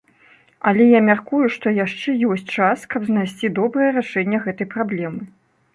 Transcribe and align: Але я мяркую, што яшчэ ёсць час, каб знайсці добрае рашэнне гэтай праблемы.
Але 0.69 0.87
я 0.91 1.01
мяркую, 1.09 1.41
што 1.55 1.73
яшчэ 1.85 2.15
ёсць 2.31 2.49
час, 2.57 2.89
каб 2.95 3.01
знайсці 3.11 3.53
добрае 3.61 3.89
рашэнне 4.01 4.37
гэтай 4.49 4.67
праблемы. 4.75 5.21